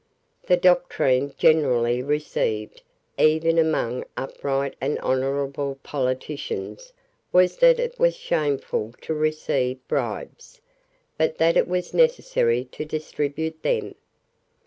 The 0.47 0.57
doctrine 0.57 1.35
generally 1.37 2.01
received, 2.01 2.81
even 3.19 3.59
among 3.59 4.03
upright 4.17 4.75
and 4.81 4.97
honourable 4.97 5.77
politicians, 5.83 6.91
was 7.31 7.57
that 7.57 7.79
it 7.79 7.99
was 7.99 8.15
shameful 8.17 8.95
to 9.01 9.13
receive 9.13 9.77
bribes, 9.87 10.59
but 11.19 11.37
that 11.37 11.55
it 11.55 11.67
was 11.67 11.93
necessary 11.93 12.65
to 12.71 12.83
distribute 12.83 13.61
them. 13.61 13.93